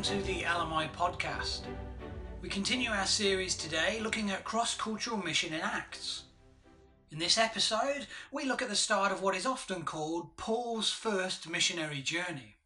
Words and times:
welcome 0.00 0.18
to 0.18 0.26
the 0.26 0.40
LMI 0.40 0.90
podcast. 0.94 1.60
We 2.40 2.48
continue 2.48 2.88
our 2.88 3.04
series 3.04 3.54
today 3.54 4.00
looking 4.00 4.30
at 4.30 4.44
cross 4.44 4.74
cultural 4.74 5.18
mission 5.18 5.52
in 5.52 5.60
Acts. 5.60 6.22
In 7.10 7.18
this 7.18 7.36
episode, 7.36 8.06
we 8.32 8.46
look 8.46 8.62
at 8.62 8.70
the 8.70 8.76
start 8.76 9.12
of 9.12 9.20
what 9.20 9.36
is 9.36 9.44
often 9.44 9.82
called 9.82 10.38
Paul's 10.38 10.90
first 10.90 11.50
missionary 11.50 12.00
journey. 12.00 12.56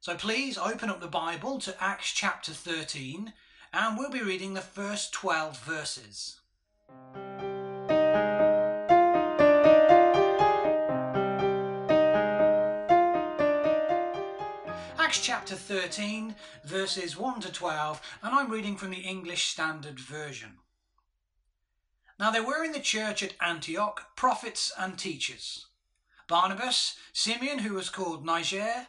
So 0.00 0.14
please 0.14 0.58
open 0.58 0.90
up 0.90 1.00
the 1.00 1.06
Bible 1.06 1.58
to 1.60 1.82
Acts 1.82 2.12
chapter 2.12 2.52
13, 2.52 3.32
and 3.72 3.96
we'll 3.96 4.10
be 4.10 4.20
reading 4.20 4.52
the 4.52 4.60
first 4.60 5.14
12 5.14 5.58
verses. 5.58 6.40
Chapter 15.22 15.54
13, 15.54 16.34
verses 16.64 17.16
1 17.16 17.42
to 17.42 17.52
12, 17.52 18.18
and 18.24 18.34
I'm 18.34 18.50
reading 18.50 18.76
from 18.76 18.90
the 18.90 19.02
English 19.02 19.46
Standard 19.46 20.00
Version. 20.00 20.54
Now 22.18 22.32
there 22.32 22.44
were 22.44 22.64
in 22.64 22.72
the 22.72 22.80
church 22.80 23.22
at 23.22 23.34
Antioch 23.40 24.16
prophets 24.16 24.72
and 24.76 24.98
teachers 24.98 25.68
Barnabas, 26.26 26.96
Simeon, 27.12 27.60
who 27.60 27.74
was 27.74 27.88
called 27.88 28.26
Niger, 28.26 28.88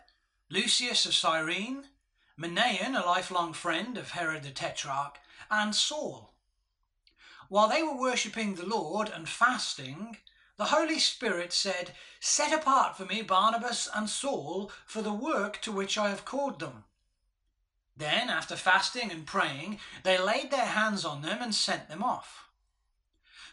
Lucius 0.50 1.05
of 1.05 1.14
Cyrene, 1.14 1.84
Manaen, 2.36 3.00
a 3.00 3.05
lifelong 3.05 3.54
friend 3.54 3.96
of 3.96 4.12
Herod 4.12 4.41
the 4.41 4.50
Tetrarch, 4.50 5.20
and 5.52 5.76
Saul. 5.76 6.34
While 7.48 7.70
they 7.70 7.84
were 7.84 7.96
worshipping 7.96 8.55
the 8.55 8.66
Lord 8.66 9.08
and 9.08 9.30
fasting, 9.30 10.18
the 10.57 10.66
Holy 10.66 10.99
Spirit 10.99 11.52
said, 11.52 11.93
Set 12.20 12.53
apart 12.53 12.95
for 12.95 13.05
me 13.05 13.21
Barnabas 13.21 13.89
and 13.93 14.09
Saul 14.09 14.71
for 14.85 15.02
the 15.02 15.13
work 15.13 15.59
to 15.62 15.71
which 15.71 15.98
I 15.98 16.09
have 16.09 16.26
called 16.26 16.59
them. 16.59 16.85
Then, 17.95 18.29
after 18.29 18.55
fasting 18.55 19.12
and 19.12 19.26
praying, 19.26 19.79
they 20.04 20.18
laid 20.18 20.51
their 20.51 20.65
hands 20.65 21.05
on 21.05 21.21
them 21.21 21.41
and 21.41 21.54
sent 21.54 21.90
them 21.90 22.04
off. 22.04 22.49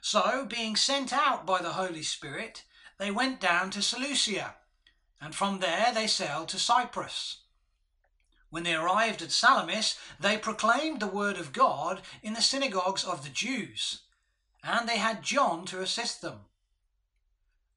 So, 0.00 0.46
being 0.46 0.76
sent 0.76 1.12
out 1.12 1.44
by 1.44 1.60
the 1.60 1.72
Holy 1.72 2.02
Spirit, 2.02 2.64
they 2.98 3.10
went 3.10 3.40
down 3.40 3.70
to 3.70 3.82
Seleucia, 3.82 4.56
and 5.20 5.34
from 5.34 5.60
there 5.60 5.92
they 5.92 6.06
sailed 6.06 6.48
to 6.50 6.58
Cyprus. 6.58 7.42
When 8.48 8.62
they 8.62 8.74
arrived 8.74 9.22
at 9.22 9.30
Salamis, 9.30 9.98
they 10.18 10.36
proclaimed 10.36 11.00
the 11.00 11.06
word 11.06 11.36
of 11.36 11.52
God 11.52 12.02
in 12.22 12.32
the 12.32 12.42
synagogues 12.42 13.04
of 13.04 13.22
the 13.22 13.30
Jews, 13.30 14.02
and 14.62 14.88
they 14.88 14.98
had 14.98 15.22
John 15.22 15.66
to 15.66 15.80
assist 15.80 16.20
them. 16.20 16.46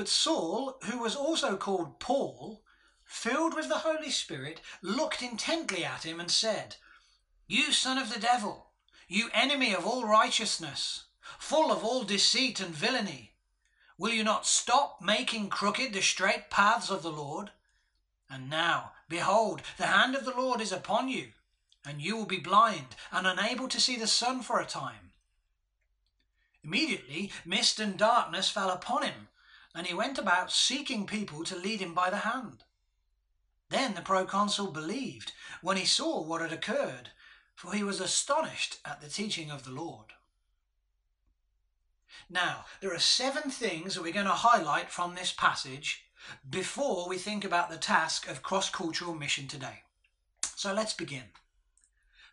But 0.00 0.08
Saul, 0.08 0.78
who 0.84 0.98
was 0.98 1.14
also 1.14 1.58
called 1.58 2.00
Paul, 2.00 2.64
filled 3.04 3.54
with 3.54 3.68
the 3.68 3.80
Holy 3.80 4.08
Spirit, 4.08 4.62
looked 4.80 5.20
intently 5.20 5.84
at 5.84 6.06
him 6.06 6.18
and 6.18 6.30
said, 6.30 6.76
You 7.46 7.70
son 7.70 7.98
of 7.98 8.10
the 8.10 8.18
devil, 8.18 8.70
you 9.08 9.28
enemy 9.34 9.74
of 9.74 9.84
all 9.84 10.06
righteousness, 10.06 11.04
full 11.38 11.70
of 11.70 11.84
all 11.84 12.04
deceit 12.04 12.60
and 12.60 12.74
villainy, 12.74 13.34
will 13.98 14.14
you 14.14 14.24
not 14.24 14.46
stop 14.46 15.02
making 15.02 15.50
crooked 15.50 15.92
the 15.92 16.00
straight 16.00 16.48
paths 16.48 16.88
of 16.88 17.02
the 17.02 17.12
Lord? 17.12 17.50
And 18.30 18.48
now, 18.48 18.92
behold, 19.06 19.60
the 19.76 19.88
hand 19.88 20.14
of 20.14 20.24
the 20.24 20.34
Lord 20.34 20.62
is 20.62 20.72
upon 20.72 21.10
you, 21.10 21.32
and 21.84 22.00
you 22.00 22.16
will 22.16 22.24
be 22.24 22.40
blind 22.40 22.96
and 23.12 23.26
unable 23.26 23.68
to 23.68 23.78
see 23.78 23.96
the 23.96 24.06
sun 24.06 24.40
for 24.40 24.60
a 24.60 24.64
time. 24.64 25.12
Immediately 26.64 27.32
mist 27.44 27.78
and 27.78 27.98
darkness 27.98 28.48
fell 28.48 28.70
upon 28.70 29.02
him 29.02 29.28
and 29.74 29.86
he 29.86 29.94
went 29.94 30.18
about 30.18 30.52
seeking 30.52 31.06
people 31.06 31.44
to 31.44 31.56
lead 31.56 31.80
him 31.80 31.94
by 31.94 32.10
the 32.10 32.18
hand. 32.18 32.64
Then 33.68 33.94
the 33.94 34.02
proconsul 34.02 34.72
believed 34.72 35.32
when 35.62 35.76
he 35.76 35.84
saw 35.84 36.22
what 36.22 36.40
had 36.40 36.52
occurred, 36.52 37.10
for 37.54 37.72
he 37.72 37.84
was 37.84 38.00
astonished 38.00 38.78
at 38.84 39.00
the 39.00 39.08
teaching 39.08 39.50
of 39.50 39.64
the 39.64 39.70
Lord. 39.70 40.06
Now, 42.28 42.64
there 42.80 42.94
are 42.94 42.98
seven 42.98 43.50
things 43.50 43.94
that 43.94 44.02
we're 44.02 44.12
going 44.12 44.26
to 44.26 44.32
highlight 44.32 44.90
from 44.90 45.14
this 45.14 45.32
passage 45.32 46.04
before 46.48 47.08
we 47.08 47.16
think 47.16 47.44
about 47.44 47.70
the 47.70 47.76
task 47.76 48.28
of 48.28 48.42
cross 48.42 48.70
cultural 48.70 49.14
mission 49.14 49.48
today. 49.48 49.82
So 50.56 50.72
let's 50.72 50.92
begin. 50.92 51.24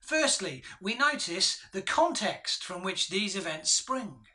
Firstly, 0.01 0.63
we 0.81 0.95
notice 0.95 1.61
the 1.71 1.81
context 1.81 2.63
from 2.63 2.83
which 2.83 3.09
these 3.09 3.35
events 3.35 3.71
spring. 3.71 4.27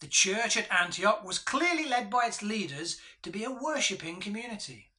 The 0.00 0.06
church 0.06 0.56
at 0.56 0.70
Antioch 0.70 1.24
was 1.24 1.38
clearly 1.38 1.84
led 1.84 2.08
by 2.08 2.26
its 2.26 2.42
leaders 2.42 3.00
to 3.22 3.30
be 3.30 3.44
a 3.44 3.50
worshipping 3.50 4.20
community. 4.20 4.92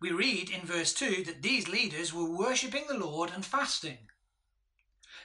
We 0.00 0.10
read 0.10 0.50
in 0.50 0.62
verse 0.66 0.92
2 0.92 1.24
that 1.24 1.42
these 1.42 1.68
leaders 1.68 2.12
were 2.12 2.28
worshipping 2.28 2.86
the 2.88 2.98
Lord 2.98 3.30
and 3.30 3.44
fasting. 3.44 4.10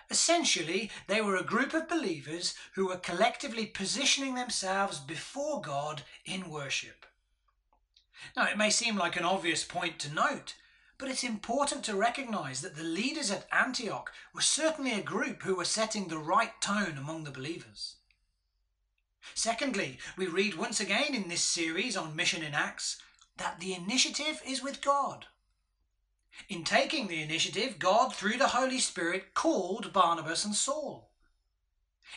Essentially, 0.09 0.91
they 1.07 1.21
were 1.21 1.35
a 1.35 1.43
group 1.43 1.73
of 1.73 1.87
believers 1.87 2.53
who 2.75 2.87
were 2.87 2.97
collectively 2.97 3.65
positioning 3.65 4.35
themselves 4.35 4.99
before 4.99 5.61
God 5.61 6.03
in 6.25 6.49
worship. 6.49 7.05
Now, 8.35 8.45
it 8.45 8.57
may 8.57 8.69
seem 8.69 8.97
like 8.97 9.15
an 9.15 9.25
obvious 9.25 9.63
point 9.63 9.99
to 9.99 10.13
note, 10.13 10.55
but 10.97 11.09
it's 11.09 11.23
important 11.23 11.83
to 11.85 11.95
recognize 11.95 12.61
that 12.61 12.75
the 12.75 12.83
leaders 12.83 13.31
at 13.31 13.47
Antioch 13.51 14.13
were 14.33 14.41
certainly 14.41 14.93
a 14.93 15.01
group 15.01 15.43
who 15.43 15.55
were 15.55 15.65
setting 15.65 16.07
the 16.07 16.19
right 16.19 16.59
tone 16.61 16.97
among 16.97 17.23
the 17.23 17.31
believers. 17.31 17.95
Secondly, 19.33 19.97
we 20.17 20.27
read 20.27 20.55
once 20.55 20.79
again 20.79 21.13
in 21.13 21.29
this 21.29 21.43
series 21.43 21.95
on 21.95 22.15
Mission 22.15 22.43
in 22.43 22.53
Acts 22.53 23.01
that 23.37 23.59
the 23.59 23.73
initiative 23.73 24.41
is 24.45 24.63
with 24.63 24.81
God. 24.81 25.27
In 26.49 26.63
taking 26.63 27.07
the 27.07 27.21
initiative, 27.21 27.79
God, 27.79 28.13
through 28.13 28.37
the 28.37 28.49
Holy 28.49 28.79
Spirit, 28.79 29.33
called 29.33 29.93
Barnabas 29.93 30.45
and 30.45 30.55
Saul. 30.55 31.11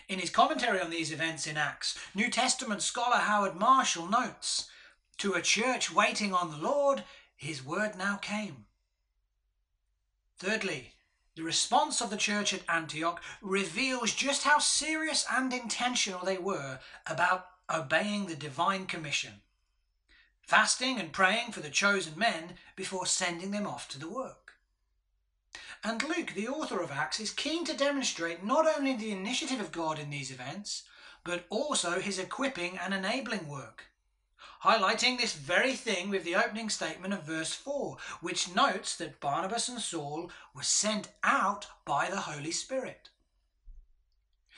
In 0.08 0.18
his 0.18 0.30
commentary 0.30 0.80
on 0.80 0.90
these 0.90 1.12
events 1.12 1.46
in 1.46 1.56
Acts, 1.56 1.98
New 2.14 2.30
Testament 2.30 2.82
scholar 2.82 3.18
Howard 3.18 3.54
Marshall 3.54 4.08
notes 4.08 4.68
To 5.18 5.34
a 5.34 5.42
church 5.42 5.92
waiting 5.92 6.34
on 6.34 6.50
the 6.50 6.56
Lord, 6.56 7.04
his 7.36 7.64
word 7.64 7.96
now 7.96 8.16
came. 8.16 8.66
Thirdly, 10.38 10.93
the 11.36 11.42
response 11.42 12.00
of 12.00 12.10
the 12.10 12.16
church 12.16 12.54
at 12.54 12.62
Antioch 12.68 13.20
reveals 13.42 14.14
just 14.14 14.44
how 14.44 14.58
serious 14.58 15.26
and 15.30 15.52
intentional 15.52 16.24
they 16.24 16.38
were 16.38 16.78
about 17.06 17.46
obeying 17.68 18.26
the 18.26 18.36
divine 18.36 18.86
commission, 18.86 19.40
fasting 20.42 21.00
and 21.00 21.12
praying 21.12 21.50
for 21.50 21.60
the 21.60 21.70
chosen 21.70 22.16
men 22.16 22.54
before 22.76 23.06
sending 23.06 23.50
them 23.50 23.66
off 23.66 23.88
to 23.88 23.98
the 23.98 24.08
work. 24.08 24.52
And 25.82 26.02
Luke, 26.02 26.32
the 26.34 26.48
author 26.48 26.80
of 26.80 26.90
Acts, 26.90 27.20
is 27.20 27.30
keen 27.30 27.64
to 27.66 27.76
demonstrate 27.76 28.44
not 28.44 28.66
only 28.66 28.94
the 28.94 29.12
initiative 29.12 29.60
of 29.60 29.72
God 29.72 29.98
in 29.98 30.10
these 30.10 30.30
events, 30.30 30.84
but 31.24 31.44
also 31.50 32.00
his 32.00 32.18
equipping 32.18 32.78
and 32.78 32.94
enabling 32.94 33.48
work 33.48 33.86
highlighting 34.62 35.18
this 35.18 35.34
very 35.34 35.74
thing 35.74 36.10
with 36.10 36.24
the 36.24 36.36
opening 36.36 36.68
statement 36.68 37.12
of 37.14 37.24
verse 37.24 37.52
4, 37.52 37.96
which 38.20 38.54
notes 38.54 38.96
that 38.96 39.20
Barnabas 39.20 39.68
and 39.68 39.80
Saul 39.80 40.30
were 40.54 40.62
sent 40.62 41.08
out 41.22 41.66
by 41.84 42.08
the 42.10 42.20
Holy 42.20 42.50
Spirit. 42.50 43.10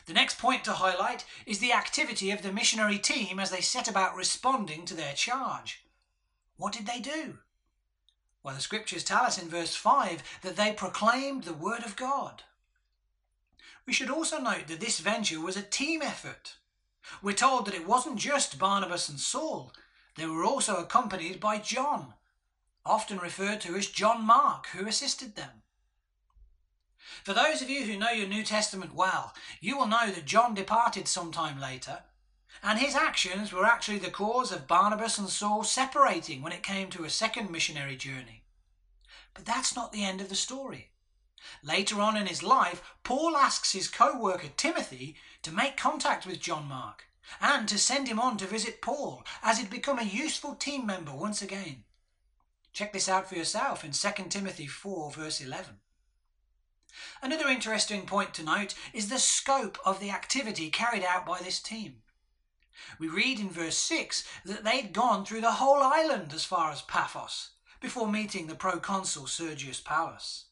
The 0.06 0.14
next 0.14 0.38
point 0.38 0.64
to 0.64 0.72
highlight 0.72 1.24
is 1.46 1.58
the 1.58 1.72
activity 1.72 2.30
of 2.30 2.42
the 2.42 2.52
missionary 2.52 2.98
team 2.98 3.40
as 3.40 3.50
they 3.50 3.60
set 3.60 3.88
about 3.88 4.14
responding 4.14 4.84
to 4.86 4.94
their 4.94 5.14
charge. 5.14 5.84
What 6.56 6.72
did 6.72 6.86
they 6.86 7.00
do? 7.00 7.38
Well, 8.42 8.54
the 8.54 8.60
scriptures 8.60 9.02
tell 9.02 9.24
us 9.24 9.42
in 9.42 9.48
verse 9.48 9.74
5 9.74 10.22
that 10.42 10.56
they 10.56 10.72
proclaimed 10.72 11.42
the 11.42 11.52
word 11.52 11.84
of 11.84 11.96
God. 11.96 12.44
We 13.84 13.92
should 13.92 14.10
also 14.10 14.38
note 14.38 14.68
that 14.68 14.78
this 14.78 15.00
venture 15.00 15.40
was 15.40 15.56
a 15.56 15.62
team 15.62 16.02
effort. 16.02 16.54
We're 17.22 17.32
told 17.32 17.66
that 17.66 17.74
it 17.74 17.86
wasn't 17.86 18.16
just 18.18 18.58
Barnabas 18.58 19.08
and 19.08 19.20
Saul, 19.20 19.72
they 20.16 20.26
were 20.26 20.44
also 20.44 20.76
accompanied 20.76 21.40
by 21.40 21.58
John, 21.58 22.14
often 22.84 23.18
referred 23.18 23.60
to 23.62 23.76
as 23.76 23.86
John 23.86 24.26
Mark, 24.26 24.68
who 24.68 24.86
assisted 24.86 25.36
them. 25.36 25.62
For 27.22 27.34
those 27.34 27.62
of 27.62 27.70
you 27.70 27.84
who 27.84 27.96
know 27.96 28.10
your 28.10 28.28
New 28.28 28.42
Testament 28.42 28.94
well, 28.94 29.34
you 29.60 29.76
will 29.76 29.86
know 29.86 30.10
that 30.10 30.24
John 30.24 30.54
departed 30.54 31.06
some 31.06 31.32
time 31.32 31.60
later, 31.60 32.04
and 32.62 32.78
his 32.78 32.94
actions 32.94 33.52
were 33.52 33.66
actually 33.66 33.98
the 33.98 34.10
cause 34.10 34.50
of 34.50 34.66
Barnabas 34.66 35.18
and 35.18 35.28
Saul 35.28 35.64
separating 35.64 36.42
when 36.42 36.52
it 36.52 36.62
came 36.62 36.88
to 36.90 37.04
a 37.04 37.10
second 37.10 37.50
missionary 37.50 37.96
journey. 37.96 38.44
But 39.34 39.44
that's 39.44 39.76
not 39.76 39.92
the 39.92 40.04
end 40.04 40.20
of 40.20 40.28
the 40.28 40.34
story. 40.34 40.92
Later 41.62 42.00
on 42.00 42.16
in 42.16 42.26
his 42.26 42.42
life, 42.42 42.82
Paul 43.04 43.36
asks 43.36 43.72
his 43.72 43.88
co 43.88 44.18
worker 44.18 44.48
Timothy 44.56 45.16
to 45.46 45.52
make 45.52 45.76
contact 45.76 46.26
with 46.26 46.40
John 46.40 46.66
Mark 46.66 47.04
and 47.40 47.68
to 47.68 47.78
send 47.78 48.08
him 48.08 48.18
on 48.18 48.36
to 48.38 48.46
visit 48.46 48.82
Paul, 48.82 49.24
as 49.44 49.58
he'd 49.58 49.70
become 49.70 50.00
a 50.00 50.02
useful 50.02 50.56
team 50.56 50.84
member 50.84 51.14
once 51.14 51.40
again. 51.40 51.84
Check 52.72 52.92
this 52.92 53.08
out 53.08 53.28
for 53.28 53.36
yourself 53.36 53.84
in 53.84 53.92
2 53.92 54.24
Timothy 54.28 54.66
4, 54.66 55.12
verse 55.12 55.40
11. 55.40 55.76
Another 57.22 57.46
interesting 57.46 58.06
point 58.06 58.34
to 58.34 58.42
note 58.42 58.74
is 58.92 59.08
the 59.08 59.20
scope 59.20 59.78
of 59.86 60.00
the 60.00 60.10
activity 60.10 60.68
carried 60.68 61.04
out 61.04 61.24
by 61.24 61.38
this 61.38 61.60
team. 61.62 61.98
We 62.98 63.06
read 63.06 63.38
in 63.38 63.48
verse 63.48 63.78
6 63.78 64.24
that 64.46 64.64
they'd 64.64 64.92
gone 64.92 65.24
through 65.24 65.42
the 65.42 65.52
whole 65.52 65.80
island 65.80 66.32
as 66.34 66.44
far 66.44 66.72
as 66.72 66.82
Paphos 66.82 67.50
before 67.80 68.08
meeting 68.08 68.48
the 68.48 68.56
proconsul 68.56 69.28
Sergius 69.28 69.80
Paulus. 69.80 70.46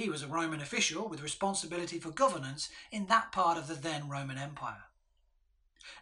He 0.00 0.08
was 0.08 0.22
a 0.22 0.28
Roman 0.28 0.62
official 0.62 1.08
with 1.08 1.20
responsibility 1.20 1.98
for 1.98 2.10
governance 2.10 2.70
in 2.90 3.04
that 3.08 3.32
part 3.32 3.58
of 3.58 3.68
the 3.68 3.74
then 3.74 4.08
Roman 4.08 4.38
Empire. 4.38 4.84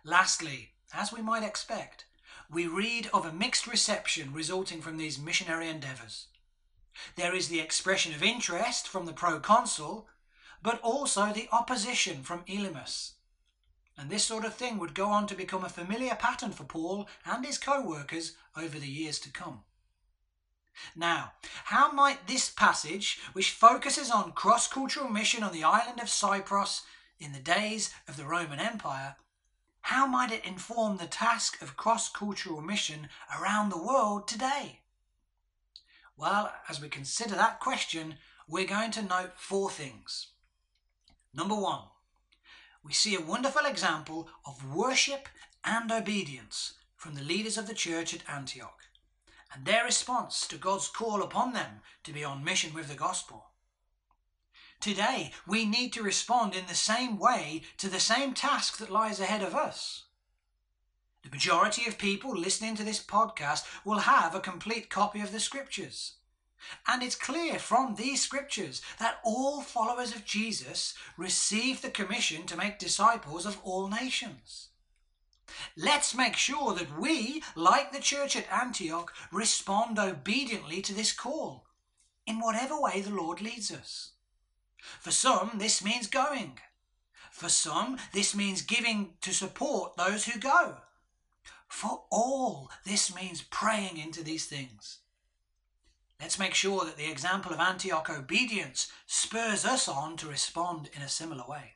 Lastly, 0.05 0.71
as 0.95 1.13
we 1.13 1.21
might 1.21 1.43
expect, 1.43 2.05
we 2.49 2.69
read 2.69 3.11
of 3.13 3.27
a 3.27 3.33
mixed 3.33 3.67
reception 3.67 4.33
resulting 4.33 4.81
from 4.81 4.99
these 4.99 5.19
missionary 5.19 5.69
endeavours. 5.69 6.29
There 7.17 7.35
is 7.35 7.49
the 7.49 7.59
expression 7.59 8.15
of 8.15 8.23
interest 8.23 8.87
from 8.87 9.05
the 9.05 9.13
proconsul, 9.13 10.07
but 10.63 10.81
also 10.81 11.33
the 11.33 11.49
opposition 11.51 12.23
from 12.23 12.45
Elymas. 12.45 13.15
And 13.97 14.11
this 14.11 14.25
sort 14.25 14.45
of 14.45 14.55
thing 14.55 14.79
would 14.79 14.95
go 14.95 15.07
on 15.07 15.27
to 15.27 15.35
become 15.35 15.65
a 15.65 15.69
familiar 15.69 16.15
pattern 16.15 16.53
for 16.53 16.63
Paul 16.63 17.09
and 17.27 17.45
his 17.45 17.59
co 17.59 17.83
workers 17.83 18.37
over 18.57 18.79
the 18.79 18.87
years 18.87 19.19
to 19.19 19.33
come. 19.33 19.65
Now, 20.97 21.33
how 21.65 21.93
might 21.93 22.27
this 22.27 22.51
passage, 22.51 23.19
which 23.33 23.51
focuses 23.51 24.11
on 24.11 24.33
cross 24.33 24.69
cultural 24.69 25.09
mission 25.09 25.43
on 25.43 25.53
the 25.53 25.65
island 25.65 26.01
of 26.01 26.09
Cyprus 26.09 26.83
in 27.19 27.33
the 27.33 27.39
days 27.39 27.93
of 28.07 28.17
the 28.17 28.25
Roman 28.25 28.61
Empire, 28.61 29.17
how 29.83 30.07
might 30.07 30.33
it 30.33 30.45
inform 30.45 30.97
the 30.97 31.07
task 31.07 31.63
of 31.63 31.77
cross 31.77 32.11
cultural 32.11 32.61
mission 32.61 33.09
around 33.39 33.71
the 33.71 33.83
world 33.83 34.29
today? 34.29 34.81
Well, 36.17 36.53
as 36.69 36.81
we 36.81 36.89
consider 36.89 37.35
that 37.37 37.61
question, 37.61 38.17
we're 38.49 38.67
going 38.67 38.91
to 38.93 39.03
note 39.03 39.33
four 39.37 39.71
things. 39.71 40.29
Number 41.33 41.55
one, 41.55 41.85
we 42.83 42.93
see 42.93 43.15
a 43.15 43.21
wonderful 43.21 43.67
example 43.67 44.29
of 44.45 44.75
worship 44.75 45.29
and 45.65 45.91
obedience 45.93 46.75
from 46.97 47.15
the 47.15 47.23
leaders 47.23 47.57
of 47.57 47.67
the 47.67 47.75
church 47.75 48.13
at 48.13 48.29
Antioch 48.29 48.88
and 49.53 49.65
their 49.65 49.85
response 49.85 50.47
to 50.49 50.57
God's 50.57 50.89
call 50.89 51.23
upon 51.23 51.53
them 51.53 51.81
to 52.05 52.13
be 52.13 52.25
on 52.25 52.45
mission 52.45 52.75
with 52.75 52.89
the 52.89 52.95
gospel. 52.95 53.47
Today, 54.81 55.33
we 55.47 55.65
need 55.65 55.93
to 55.95 56.03
respond 56.03 56.55
in 56.55 56.67
the 56.67 56.75
same 56.75 57.19
way 57.19 57.63
to 57.79 57.89
the 57.89 57.99
same 57.99 58.33
task 58.33 58.79
that 58.79 58.91
lies 58.91 59.19
ahead 59.19 59.43
of 59.43 59.55
us. 59.55 60.05
The 61.25 61.31
majority 61.31 61.87
of 61.87 61.99
people 61.99 62.37
listening 62.37 62.77
to 62.77 62.85
this 62.85 63.05
podcast 63.05 63.65
will 63.85 63.99
have 63.99 64.35
a 64.35 64.41
complete 64.41 64.89
copy 64.89 65.21
of 65.21 65.33
the 65.33 65.41
scriptures. 65.41 66.15
And 66.87 67.03
it's 67.03 67.17
clear 67.17 67.59
from 67.59 67.95
these 67.95 68.23
scriptures 68.23 68.83
that 68.99 69.21
all 69.25 69.61
followers 69.61 70.15
of 70.15 70.25
Jesus 70.25 70.95
receive 71.17 71.83
the 71.83 71.91
commission 71.91 72.47
to 72.47 72.57
make 72.57 72.79
disciples 72.79 73.47
of 73.47 73.59
all 73.65 73.89
nations. 73.89 74.69
Let's 75.77 76.15
make 76.15 76.37
sure 76.37 76.75
that 76.75 76.99
we, 76.99 77.43
like 77.55 77.93
the 77.93 78.01
church 78.01 78.37
at 78.37 78.51
Antioch, 78.53 79.13
respond 79.33 79.99
obediently 79.99 80.83
to 80.83 80.95
this 80.95 81.13
call, 81.13 81.67
in 82.27 82.41
whatever 82.41 82.81
way 82.81 83.01
the 83.01 83.15
Lord 83.15 83.41
leads 83.41 83.73
us. 83.73 84.13
For 85.01 85.11
some, 85.11 85.53
this 85.57 85.83
means 85.83 86.07
going. 86.07 86.59
For 87.31 87.49
some, 87.49 87.99
this 88.13 88.35
means 88.35 88.63
giving 88.63 89.15
to 89.21 89.33
support 89.33 89.97
those 89.97 90.25
who 90.25 90.39
go. 90.39 90.79
For 91.69 92.05
all, 92.11 92.71
this 92.85 93.15
means 93.15 93.43
praying 93.43 93.99
into 93.99 94.23
these 94.23 94.47
things. 94.47 94.99
Let's 96.21 96.39
make 96.39 96.55
sure 96.55 96.85
that 96.85 96.97
the 96.97 97.11
example 97.11 97.53
of 97.53 97.61
Antioch 97.61 98.11
obedience 98.11 98.91
spurs 99.07 99.65
us 99.65 99.87
on 99.87 100.17
to 100.17 100.27
respond 100.27 100.91
in 100.95 101.03
a 101.03 101.09
similar 101.09 101.45
way. 101.47 101.75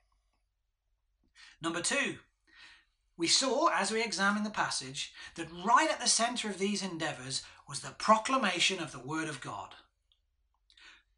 Number 1.60 1.80
two, 1.80 2.16
we 3.16 3.26
saw, 3.26 3.68
as 3.68 3.90
we 3.90 4.02
examined 4.02 4.46
the 4.46 4.50
passage, 4.50 5.12
that 5.34 5.48
right 5.64 5.90
at 5.90 6.00
the 6.00 6.08
centre 6.08 6.48
of 6.48 6.58
these 6.58 6.82
endeavours 6.82 7.42
was 7.68 7.80
the 7.80 7.90
proclamation 7.90 8.80
of 8.80 8.92
the 8.92 8.98
Word 8.98 9.28
of 9.28 9.40
God. 9.40 9.74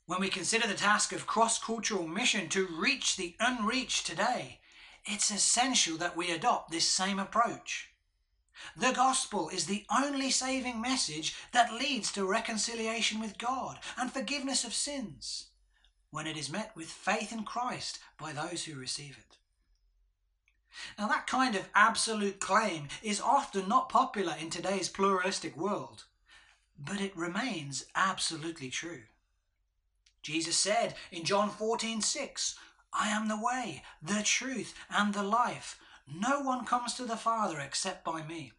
When 0.06 0.20
we 0.20 0.28
consider 0.28 0.66
the 0.66 0.74
task 0.74 1.12
of 1.12 1.26
cross 1.26 1.58
cultural 1.58 2.06
mission 2.06 2.48
to 2.50 2.66
reach 2.66 3.16
the 3.16 3.36
unreached 3.40 4.06
today, 4.06 4.60
it's 5.06 5.30
essential 5.30 5.96
that 5.98 6.16
we 6.16 6.30
adopt 6.30 6.70
this 6.70 6.88
same 6.90 7.18
approach. 7.18 7.90
The 8.76 8.92
gospel 8.92 9.48
is 9.48 9.66
the 9.66 9.84
only 9.90 10.30
saving 10.30 10.80
message 10.80 11.34
that 11.52 11.72
leads 11.72 12.12
to 12.12 12.24
reconciliation 12.24 13.20
with 13.20 13.38
God 13.38 13.78
and 13.98 14.12
forgiveness 14.12 14.64
of 14.64 14.74
sins 14.74 15.46
when 16.10 16.26
it 16.26 16.36
is 16.36 16.50
met 16.50 16.76
with 16.76 16.86
faith 16.86 17.32
in 17.32 17.44
Christ 17.44 17.98
by 18.18 18.32
those 18.32 18.64
who 18.64 18.78
receive 18.78 19.18
it. 19.18 19.38
Now, 20.98 21.08
that 21.08 21.26
kind 21.26 21.54
of 21.54 21.68
absolute 21.74 22.40
claim 22.40 22.88
is 23.02 23.20
often 23.20 23.68
not 23.68 23.88
popular 23.88 24.34
in 24.38 24.50
today's 24.50 24.88
pluralistic 24.88 25.56
world, 25.56 26.04
but 26.78 27.00
it 27.00 27.16
remains 27.16 27.86
absolutely 27.94 28.70
true. 28.70 29.02
Jesus 30.22 30.56
said 30.56 30.94
in 31.12 31.24
John 31.24 31.50
14 31.50 32.00
6, 32.00 32.56
I 32.92 33.08
am 33.08 33.28
the 33.28 33.40
way, 33.40 33.82
the 34.02 34.22
truth, 34.22 34.74
and 34.88 35.12
the 35.12 35.22
life. 35.22 35.78
No 36.06 36.40
one 36.40 36.64
comes 36.64 36.94
to 36.94 37.04
the 37.04 37.16
Father 37.16 37.60
except 37.60 38.04
by 38.04 38.22
me. 38.22 38.52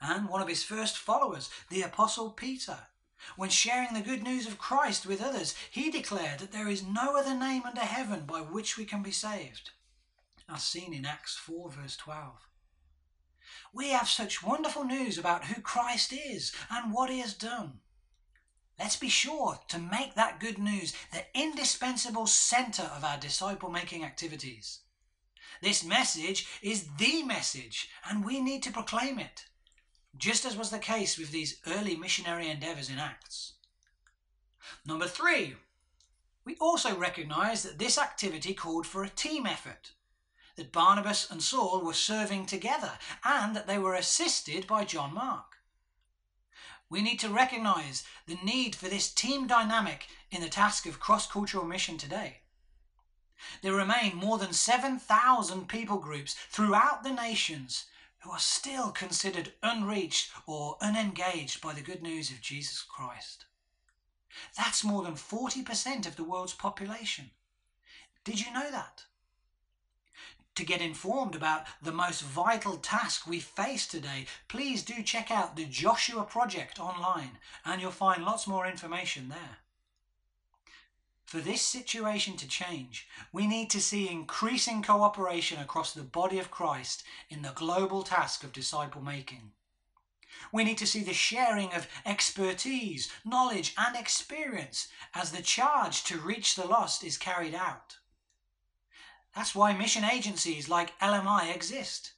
And 0.00 0.28
one 0.28 0.42
of 0.42 0.48
his 0.48 0.62
first 0.62 0.98
followers, 0.98 1.50
the 1.70 1.82
Apostle 1.82 2.30
Peter, 2.30 2.88
when 3.36 3.48
sharing 3.48 3.94
the 3.94 4.02
good 4.02 4.22
news 4.22 4.46
of 4.46 4.58
Christ 4.58 5.06
with 5.06 5.22
others, 5.22 5.54
he 5.70 5.90
declared 5.90 6.40
that 6.40 6.52
there 6.52 6.68
is 6.68 6.82
no 6.82 7.16
other 7.16 7.34
name 7.34 7.62
under 7.64 7.80
heaven 7.80 8.24
by 8.26 8.40
which 8.40 8.76
we 8.76 8.84
can 8.84 9.02
be 9.02 9.10
saved 9.10 9.70
as 10.48 10.62
seen 10.62 10.94
in 10.94 11.04
Acts 11.04 11.36
4, 11.36 11.70
verse 11.70 11.96
12. 11.96 12.48
We 13.72 13.90
have 13.90 14.08
such 14.08 14.42
wonderful 14.42 14.84
news 14.84 15.18
about 15.18 15.46
who 15.46 15.60
Christ 15.60 16.12
is 16.12 16.52
and 16.70 16.92
what 16.92 17.10
he 17.10 17.20
has 17.20 17.34
done. 17.34 17.80
Let's 18.78 18.96
be 18.96 19.08
sure 19.08 19.58
to 19.68 19.78
make 19.78 20.14
that 20.14 20.40
good 20.40 20.58
news 20.58 20.92
the 21.12 21.24
indispensable 21.34 22.26
centre 22.26 22.90
of 22.94 23.04
our 23.04 23.18
disciple 23.18 23.70
making 23.70 24.04
activities. 24.04 24.80
This 25.62 25.82
message 25.82 26.46
is 26.62 26.88
the 26.98 27.22
message, 27.22 27.88
and 28.08 28.24
we 28.24 28.40
need 28.40 28.62
to 28.64 28.72
proclaim 28.72 29.18
it, 29.18 29.46
just 30.16 30.44
as 30.44 30.56
was 30.56 30.70
the 30.70 30.78
case 30.78 31.16
with 31.16 31.30
these 31.30 31.60
early 31.66 31.96
missionary 31.96 32.48
endeavours 32.48 32.90
in 32.90 32.98
Acts. 32.98 33.54
Number 34.84 35.06
three, 35.06 35.54
we 36.44 36.56
also 36.60 36.96
recognise 36.96 37.62
that 37.62 37.78
this 37.78 37.98
activity 37.98 38.52
called 38.52 38.86
for 38.86 39.02
a 39.02 39.08
team 39.08 39.46
effort 39.46 39.92
that 40.56 40.72
Barnabas 40.72 41.30
and 41.30 41.42
Saul 41.42 41.82
were 41.84 41.92
serving 41.92 42.46
together 42.46 42.98
and 43.24 43.54
that 43.54 43.66
they 43.66 43.78
were 43.78 43.94
assisted 43.94 44.66
by 44.66 44.84
John 44.84 45.14
Mark. 45.14 45.56
We 46.88 47.02
need 47.02 47.18
to 47.20 47.28
recognize 47.28 48.04
the 48.26 48.38
need 48.42 48.74
for 48.74 48.88
this 48.88 49.12
team 49.12 49.46
dynamic 49.46 50.06
in 50.30 50.40
the 50.40 50.48
task 50.48 50.86
of 50.86 51.00
cross 51.00 51.26
cultural 51.30 51.64
mission 51.64 51.98
today. 51.98 52.42
There 53.60 53.74
remain 53.74 54.16
more 54.16 54.38
than 54.38 54.52
7,000 54.52 55.68
people 55.68 55.98
groups 55.98 56.34
throughout 56.48 57.02
the 57.02 57.12
nations 57.12 57.86
who 58.20 58.30
are 58.30 58.38
still 58.38 58.92
considered 58.92 59.52
unreached 59.62 60.30
or 60.46 60.78
unengaged 60.80 61.60
by 61.60 61.74
the 61.74 61.82
good 61.82 62.02
news 62.02 62.30
of 62.30 62.40
Jesus 62.40 62.82
Christ. 62.82 63.44
That's 64.56 64.84
more 64.84 65.02
than 65.02 65.14
40% 65.14 66.06
of 66.06 66.16
the 66.16 66.24
world's 66.24 66.54
population. 66.54 67.30
Did 68.24 68.44
you 68.44 68.52
know 68.52 68.70
that? 68.70 69.04
To 70.56 70.64
get 70.64 70.80
informed 70.80 71.34
about 71.34 71.64
the 71.82 71.92
most 71.92 72.22
vital 72.22 72.76
task 72.78 73.26
we 73.26 73.40
face 73.40 73.86
today, 73.86 74.26
please 74.48 74.82
do 74.82 75.02
check 75.02 75.30
out 75.30 75.56
the 75.56 75.64
Joshua 75.64 76.24
Project 76.24 76.80
online 76.80 77.38
and 77.64 77.80
you'll 77.80 77.90
find 77.90 78.24
lots 78.24 78.46
more 78.46 78.66
information 78.66 79.28
there. 79.28 79.58
For 81.26 81.38
this 81.38 81.62
situation 81.62 82.36
to 82.36 82.48
change, 82.48 83.08
we 83.32 83.46
need 83.46 83.68
to 83.70 83.80
see 83.80 84.08
increasing 84.08 84.82
cooperation 84.82 85.60
across 85.60 85.92
the 85.92 86.02
body 86.02 86.38
of 86.38 86.50
Christ 86.50 87.02
in 87.28 87.42
the 87.42 87.52
global 87.54 88.02
task 88.02 88.44
of 88.44 88.52
disciple 88.52 89.02
making. 89.02 89.50
We 90.52 90.64
need 90.64 90.78
to 90.78 90.86
see 90.86 91.02
the 91.02 91.12
sharing 91.12 91.72
of 91.72 91.88
expertise, 92.04 93.10
knowledge, 93.24 93.74
and 93.76 93.96
experience 93.96 94.88
as 95.14 95.32
the 95.32 95.42
charge 95.42 96.04
to 96.04 96.18
reach 96.18 96.54
the 96.54 96.66
lost 96.66 97.02
is 97.02 97.18
carried 97.18 97.54
out. 97.54 97.96
That's 99.36 99.54
why 99.54 99.74
mission 99.74 100.02
agencies 100.02 100.70
like 100.70 100.98
LMI 100.98 101.54
exist 101.54 102.12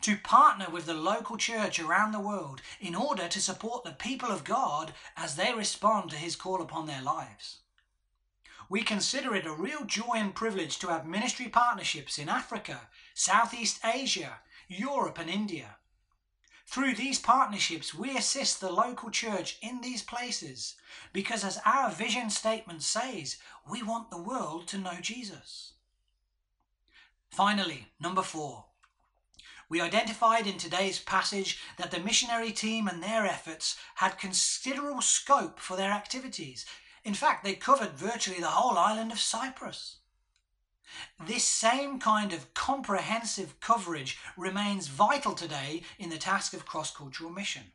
to 0.00 0.16
partner 0.16 0.66
with 0.68 0.86
the 0.86 0.92
local 0.92 1.36
church 1.36 1.78
around 1.78 2.10
the 2.10 2.18
world 2.18 2.62
in 2.80 2.96
order 2.96 3.28
to 3.28 3.40
support 3.40 3.84
the 3.84 3.92
people 3.92 4.28
of 4.28 4.42
God 4.42 4.92
as 5.16 5.36
they 5.36 5.54
respond 5.54 6.10
to 6.10 6.16
His 6.16 6.34
call 6.34 6.60
upon 6.60 6.86
their 6.86 7.00
lives. 7.00 7.58
We 8.68 8.82
consider 8.82 9.36
it 9.36 9.46
a 9.46 9.52
real 9.52 9.84
joy 9.84 10.14
and 10.16 10.34
privilege 10.34 10.80
to 10.80 10.88
have 10.88 11.06
ministry 11.06 11.46
partnerships 11.46 12.18
in 12.18 12.28
Africa, 12.28 12.88
Southeast 13.14 13.78
Asia, 13.84 14.40
Europe, 14.66 15.18
and 15.18 15.30
India. 15.30 15.76
Through 16.66 16.96
these 16.96 17.20
partnerships, 17.20 17.94
we 17.94 18.16
assist 18.16 18.60
the 18.60 18.72
local 18.72 19.10
church 19.10 19.58
in 19.62 19.80
these 19.80 20.02
places 20.02 20.74
because, 21.12 21.44
as 21.44 21.60
our 21.64 21.92
vision 21.92 22.30
statement 22.30 22.82
says, 22.82 23.36
we 23.70 23.84
want 23.84 24.10
the 24.10 24.20
world 24.20 24.66
to 24.68 24.78
know 24.78 24.96
Jesus. 25.00 25.74
Finally, 27.34 27.88
number 27.98 28.22
four. 28.22 28.66
We 29.68 29.80
identified 29.80 30.46
in 30.46 30.56
today's 30.56 31.00
passage 31.00 31.58
that 31.78 31.90
the 31.90 31.98
missionary 31.98 32.52
team 32.52 32.86
and 32.86 33.02
their 33.02 33.26
efforts 33.26 33.76
had 33.96 34.20
considerable 34.20 35.00
scope 35.00 35.58
for 35.58 35.76
their 35.76 35.90
activities. 35.90 36.64
In 37.02 37.12
fact, 37.12 37.42
they 37.42 37.56
covered 37.56 37.98
virtually 37.98 38.38
the 38.38 38.46
whole 38.46 38.78
island 38.78 39.10
of 39.10 39.18
Cyprus. 39.18 39.96
This 41.26 41.42
same 41.42 41.98
kind 41.98 42.32
of 42.32 42.54
comprehensive 42.54 43.58
coverage 43.58 44.16
remains 44.36 44.86
vital 44.86 45.34
today 45.34 45.82
in 45.98 46.10
the 46.10 46.18
task 46.18 46.54
of 46.54 46.64
cross 46.64 46.94
cultural 46.94 47.30
mission. 47.30 47.72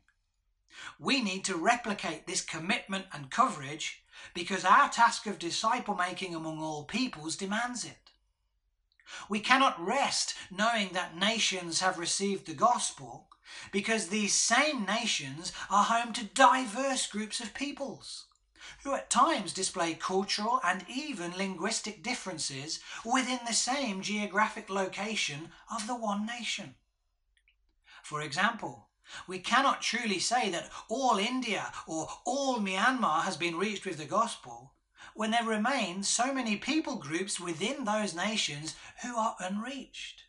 We 0.97 1.21
need 1.21 1.43
to 1.43 1.57
replicate 1.57 2.27
this 2.27 2.41
commitment 2.41 3.07
and 3.11 3.29
coverage 3.29 4.05
because 4.33 4.63
our 4.63 4.87
task 4.87 5.25
of 5.25 5.37
disciple 5.37 5.95
making 5.95 6.33
among 6.33 6.59
all 6.59 6.85
peoples 6.85 7.35
demands 7.35 7.83
it. 7.83 8.08
We 9.27 9.39
cannot 9.39 9.83
rest 9.83 10.35
knowing 10.51 10.89
that 10.89 11.17
nations 11.17 11.79
have 11.81 11.97
received 11.97 12.45
the 12.45 12.53
gospel 12.53 13.27
because 13.71 14.07
these 14.07 14.33
same 14.33 14.85
nations 14.85 15.51
are 15.69 15.83
home 15.85 16.13
to 16.13 16.23
diverse 16.23 17.07
groups 17.07 17.39
of 17.39 17.53
peoples 17.53 18.25
who 18.83 18.93
at 18.93 19.09
times 19.09 19.53
display 19.53 19.93
cultural 19.93 20.59
and 20.63 20.85
even 20.87 21.35
linguistic 21.35 22.03
differences 22.03 22.79
within 23.05 23.39
the 23.45 23.53
same 23.53 24.01
geographic 24.01 24.69
location 24.69 25.51
of 25.71 25.87
the 25.87 25.95
one 25.95 26.25
nation. 26.25 26.75
For 28.03 28.21
example, 28.21 28.89
we 29.27 29.39
cannot 29.39 29.81
truly 29.81 30.19
say 30.19 30.49
that 30.51 30.69
all 30.87 31.17
India 31.17 31.71
or 31.87 32.07
all 32.25 32.59
Myanmar 32.59 33.23
has 33.23 33.37
been 33.37 33.57
reached 33.57 33.85
with 33.85 33.97
the 33.97 34.05
gospel 34.05 34.73
when 35.19 35.31
there 35.31 35.43
remain 35.43 36.01
so 36.01 36.33
many 36.33 36.55
people 36.55 36.95
groups 36.95 37.41
within 37.41 37.83
those 37.83 38.15
nations 38.15 38.73
who 39.03 39.17
are 39.17 39.35
unreached. 39.41 40.23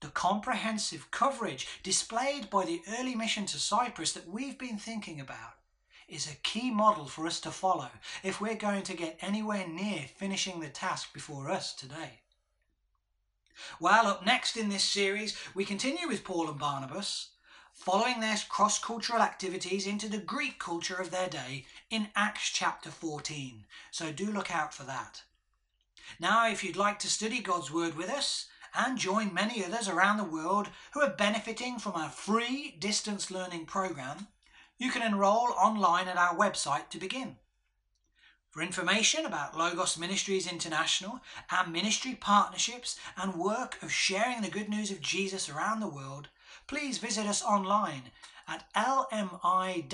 The 0.00 0.08
comprehensive 0.08 1.12
coverage 1.12 1.68
displayed 1.84 2.50
by 2.50 2.64
the 2.64 2.82
early 2.98 3.14
mission 3.14 3.46
to 3.46 3.60
Cyprus 3.60 4.14
that 4.14 4.28
we've 4.28 4.58
been 4.58 4.78
thinking 4.78 5.20
about 5.20 5.60
is 6.08 6.26
a 6.26 6.34
key 6.42 6.72
model 6.72 7.06
for 7.06 7.24
us 7.24 7.38
to 7.42 7.52
follow 7.52 7.90
if 8.24 8.40
we're 8.40 8.56
going 8.56 8.82
to 8.82 8.96
get 8.96 9.16
anywhere 9.20 9.68
near 9.68 10.06
finishing 10.16 10.58
the 10.58 10.68
task 10.68 11.14
before 11.14 11.48
us 11.48 11.72
today. 11.72 12.22
Well, 13.78 14.08
up 14.08 14.26
next 14.26 14.56
in 14.56 14.70
this 14.70 14.82
series, 14.82 15.36
we 15.54 15.64
continue 15.64 16.08
with 16.08 16.24
Paul 16.24 16.48
and 16.48 16.58
Barnabas, 16.58 17.28
following 17.72 18.20
their 18.20 18.36
cross 18.48 18.78
cultural 18.78 19.20
activities 19.20 19.86
into 19.86 20.08
the 20.08 20.18
Greek 20.18 20.58
culture 20.58 20.96
of 20.96 21.10
their 21.10 21.28
day 21.28 21.66
in 21.90 22.08
Acts 22.14 22.50
chapter 22.50 22.90
14. 22.90 23.64
So 23.90 24.12
do 24.12 24.26
look 24.26 24.54
out 24.54 24.72
for 24.72 24.84
that. 24.84 25.22
Now, 26.20 26.48
if 26.48 26.62
you'd 26.62 26.76
like 26.76 26.98
to 27.00 27.10
study 27.10 27.40
God's 27.40 27.70
Word 27.70 27.96
with 27.96 28.10
us 28.10 28.46
and 28.74 28.98
join 28.98 29.34
many 29.34 29.64
others 29.64 29.88
around 29.88 30.16
the 30.16 30.24
world 30.24 30.68
who 30.92 31.00
are 31.00 31.10
benefiting 31.10 31.78
from 31.78 31.92
our 31.92 32.10
free 32.10 32.76
distance 32.78 33.30
learning 33.30 33.66
program, 33.66 34.28
you 34.78 34.90
can 34.90 35.02
enroll 35.02 35.52
online 35.52 36.08
at 36.08 36.16
our 36.16 36.36
website 36.36 36.88
to 36.90 36.98
begin. 36.98 37.36
For 38.50 38.62
information 38.62 39.24
about 39.24 39.56
Logos 39.56 39.96
Ministries 39.96 40.46
International, 40.46 41.20
our 41.50 41.66
ministry 41.66 42.14
partnerships 42.14 42.98
and 43.16 43.34
work 43.34 43.82
of 43.82 43.90
sharing 43.90 44.42
the 44.42 44.50
good 44.50 44.68
news 44.68 44.90
of 44.90 45.00
Jesus 45.00 45.48
around 45.48 45.80
the 45.80 45.88
world, 45.88 46.28
please 46.66 46.98
visit 46.98 47.26
us 47.26 47.42
online 47.42 48.10
at 48.48 48.64
lmi-org.net. 48.74 49.90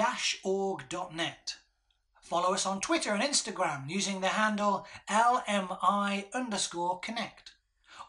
Follow 2.20 2.52
us 2.52 2.66
on 2.66 2.80
Twitter 2.80 3.14
and 3.14 3.22
Instagram 3.22 3.88
using 3.88 4.20
the 4.20 4.28
handle 4.28 4.86
lmi 5.08 6.32
underscore 6.34 7.00
connect. 7.00 7.52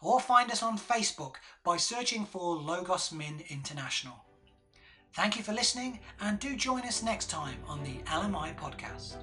Or 0.02 0.20
find 0.20 0.50
us 0.50 0.62
on 0.62 0.78
Facebook 0.78 1.36
by 1.64 1.76
searching 1.76 2.24
for 2.24 2.56
Logos 2.56 3.12
Min 3.12 3.42
International. 3.48 4.24
Thank 5.14 5.36
you 5.36 5.42
for 5.42 5.52
listening 5.52 6.00
and 6.20 6.38
do 6.38 6.54
join 6.54 6.82
us 6.82 7.02
next 7.02 7.30
time 7.30 7.58
on 7.66 7.82
the 7.82 7.96
LMI 8.04 8.56
podcast. 8.56 9.16